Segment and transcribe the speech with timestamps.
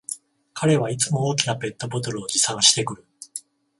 [0.55, 3.05] 彼はいつも大きなペットボトルを持参してくる